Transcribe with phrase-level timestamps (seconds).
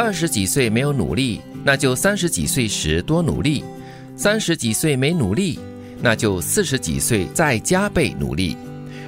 [0.00, 3.64] 二十几岁没有努力，那就三十几岁时多努力；
[4.14, 5.58] 三十几岁没努力，
[6.00, 8.56] 那就四十几岁再加倍努力。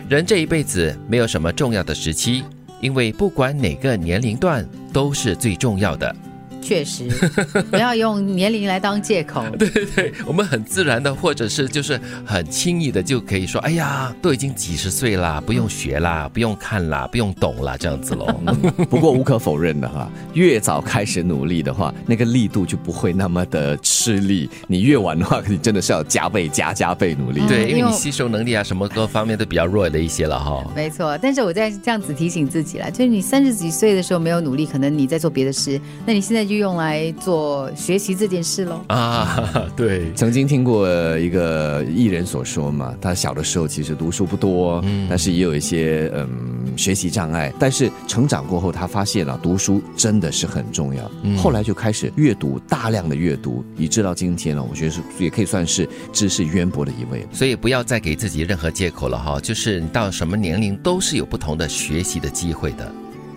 [0.09, 2.43] 人这一辈子没有什么重要的时期，
[2.81, 6.13] 因为不管哪个年龄段都是最重要的。
[6.61, 7.09] 确实，
[7.71, 9.45] 不要用年龄来当借口。
[9.59, 18.27] 对对对，我们很自然的，或者是就是很轻易的就可以说：“哎呀，都已经几十岁啦，不用学啦，不用看啦，不用懂啦，这样子喽。
[18.91, 24.49] 不过无可否认的哈，越早开始努力的话，那个力度就不会那么的吃力。
[24.69, 27.41] 你越晚的话，你真的是要加倍加加倍努力。
[27.49, 30.65] 对，因为你吸收能力啊，什么各方面都比较弱的一些了哈。
[30.77, 36.50] 没错，但是我在这样子提醒自己了，就是你三十几岁的时候没有努力，可能你在做别的事，那你现在。
[36.51, 39.71] 就用来做学习这件事喽啊！
[39.77, 46.29] 对，曾经听过一个艺人所说嘛，他小的时候其实读书不多，嗯，但是也有一些嗯
[46.77, 57.25] 学习障碍，但是成长过后，他发现了读书真的是很重要，后来就开始阅读，大量的阅读，以致到今天呢，我觉得是也可以算是知识渊博的一位。
[57.31, 62.93] 所以不要再给自己任何借口了哈，就是你到什么年龄都是有不同的学习的机会的。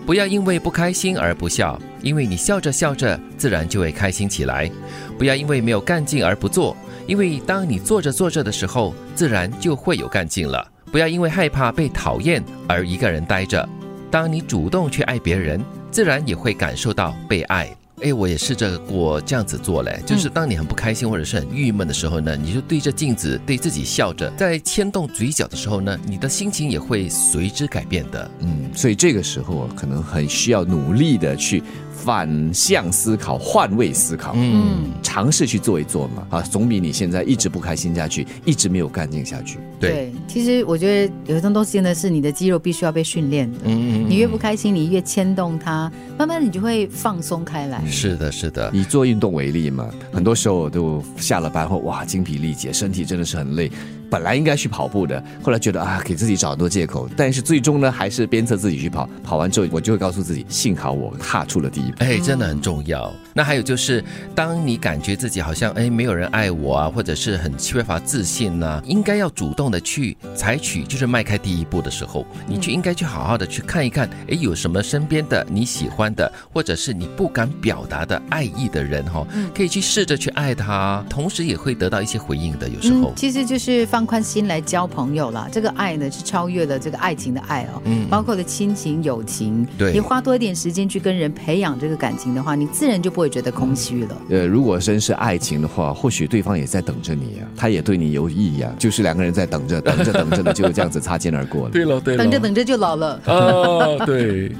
[0.06, 4.70] 不要因为不开心而不笑，因为你笑着笑着，自然就会开心起来。
[5.18, 10.70] 不要因为没有干劲而不做，因为当你做着做着的时候，自然就会有干劲了。
[10.92, 13.66] 不要因为害怕被讨厌而一个人呆着，
[14.10, 15.60] 当你主动去爱别人，
[15.90, 17.74] 自然也会感受到被爱。
[18.02, 28.30] 哎，我也试着过这样子做嘞，就是当你很不开心或者是很郁闷的时候呢，你就对着镜子对自己笑着，在牵动嘴角的时候呢，你的心情也会随之改变的。
[28.40, 31.62] 嗯，所以这个时候可能很需要努力的去。
[32.04, 39.58] 反向思考，换位思考，嗯，尝试去做一做嘛，啊，总比你现在一直不开心下去，一直没有干劲下去。
[39.80, 43.58] 对，其实我觉得有些东西真的是你的肌肉必须要被训练的。
[43.64, 47.82] 嗯嗯，你越不开心，你越牵动它，慢慢你就会放松开来。
[47.86, 48.70] 是的，是的。
[48.74, 53.70] 以做运动为例嘛，很多时候都下了班后，哇，精疲力竭，身体真的是很累。
[54.10, 59.08] 本来应该去跑步的，后来觉得啊，给自己找很多借口，但是最终呢，还是鞭策自己去跑。
[59.22, 61.96] 跑完之后，我就会告诉自己，幸好我踏出了第一步。
[61.98, 63.12] 哎，真的很重要。
[63.32, 64.04] 那还有就是，
[64.34, 82.68] 当你感觉自己好像哎没有人爱我啊，或者是很缺乏自信呢，应该要主动的去采取，就是迈开第一步的时候，你就应该去好好的去看一看，哎，有什么身边的你喜欢的，或者是你不敢表达的爱意的人哈，可以去试着去爱他，同时也会得到一些回应的。
[82.68, 85.48] 有时候，其实就是放宽心来交朋友了。
[85.50, 89.66] 这个爱呢，是超越了这个爱情的爱哦，嗯，包括了亲情、友情。
[89.76, 93.24] 对，你花多一点时间去跟人培养这个感情的话，你自然就不会。
[93.24, 94.14] 会觉得空虚了。
[94.28, 101.70] 呃，如果真是爱情的话，或许对方也在等着你啊，他也对你有意啊，就是两个人在等着， 等着等着的，就这样子擦肩而过了。
[101.70, 103.18] 对了，对了，等着等着就老了。
[103.24, 104.52] 哦，对，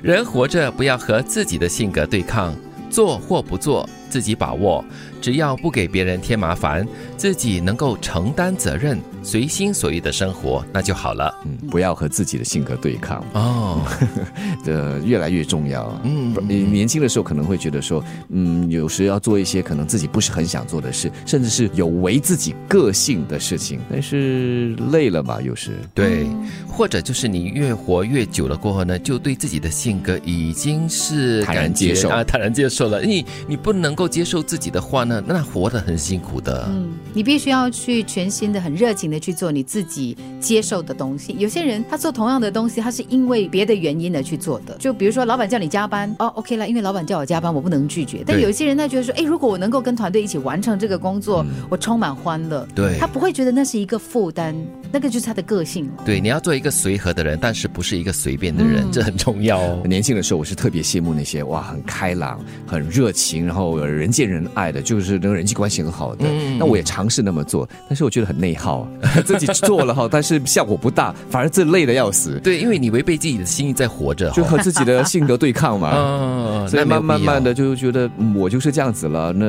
[0.00, 2.54] 人活着不要和自己的性格对抗，
[2.88, 4.84] 做或不做自己把握，
[5.20, 6.86] 只要不给别人添麻烦，
[7.16, 8.98] 自己能够承担责任。
[9.28, 11.34] 随心所欲的生活，那就好了。
[11.44, 13.82] 嗯，不要和自己的性格对抗哦，
[14.64, 16.00] 这越来越重要。
[16.02, 26.26] 嗯，你年轻的时候可能会觉得说，嗯，有时要做一些可能自己不是很想做的事，甚至是有违自己个性的事情，但是累了吧，有时对，
[26.66, 33.02] 或者就是你越活越久了过后呢，就对自己的性格已经是坦然接受啊，坦然接受了。
[33.02, 36.66] 你你不能够接受自己的话呢，那活得很辛苦的。
[36.70, 39.08] 嗯，你必须要去全新的、很热情。
[39.08, 41.34] 的去做你自己接受的东西。
[41.38, 44.76] 有些人他做同样的东西，他是因为别的原因而去做的。
[44.78, 48.22] 就比如说，老板叫你加班，哦，OK 了，因为老板叫我加班，我不能拒绝。
[48.26, 52.66] 但有一些人他觉得说，哎，如果我能够跟团队一起完成这个工作，我充满欢乐。
[52.74, 54.54] 对，他不会觉得那是一个负担，
[54.90, 55.90] 那个就是他的个性。
[56.04, 59.82] 对，你要做一个随和的人，但是不是一个随便的人，这很重要哦。
[59.84, 66.24] 年轻的时候，我是特别羡慕那些哇，很开朗、很热情，然后人见人爱的，就是那个人际关系很好的。
[66.58, 68.88] 那我也尝试那么做，但是我觉得很内耗。
[69.24, 72.40] 自己做了哈，但是效果不大，反而自累的要死。
[72.42, 75.92] 对，因为你违背自己的心意在活着，就和自己的性格对抗嘛。
[75.94, 79.32] 嗯， 所以慢慢慢的就觉得我就是这样子了。
[79.32, 79.46] 那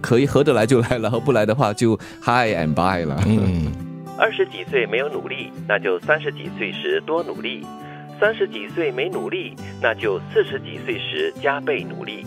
[0.00, 3.22] 可以合得来就来了，合不来的话就 hi and bye 了。
[3.26, 3.72] 嗯，
[4.22, 7.66] 二十几岁没有努力，那就三十几岁时多努力；
[8.20, 9.52] 三十几岁没努力，
[9.82, 12.24] 那就四十几岁时加倍努力。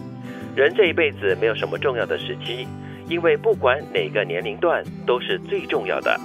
[0.58, 2.68] 人这一辈子没有什么重要的时期。
[3.08, 6.20] 因为不管哪个年龄段都是最重要的，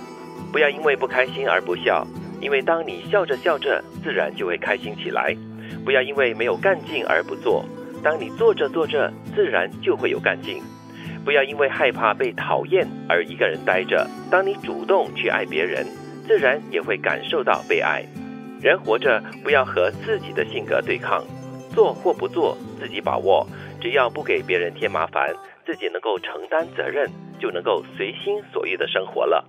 [0.50, 2.04] 不要因为不开心而不笑，
[2.40, 5.36] 因为当你笑着笑着，自然就会开心起来；
[5.84, 7.64] 不要因为没有干劲而不做，
[8.02, 10.60] 当你做着做着，自然就会有干劲；
[11.30, 15.86] 不要因为害怕被讨厌而一个人待着，当你主动去爱别人，
[16.26, 18.04] 自然也会感受到被爱。
[18.60, 21.24] 人活着不要和自己的性格对抗，
[21.72, 23.46] 做或不做自己把握，
[23.80, 25.32] 只要不给别人添麻烦，
[25.64, 29.46] 自己能够承担责任，就能够随心所欲的生活了。